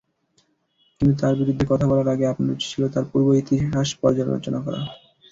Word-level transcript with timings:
কিন্তু 1.01 1.13
তার 1.21 1.33
বিরুদ্ধে 1.39 1.65
কথা 1.71 1.85
বলার 1.89 2.07
আগে 2.13 2.25
আপনার 2.27 2.53
উচিৎ 2.53 2.67
ছিল 2.67 2.83
তার 2.93 3.05
পূর্ব 3.11 3.27
ইতিহাস 3.41 3.89
পর্যালোচনা 4.01 4.59
করা। 4.65 4.79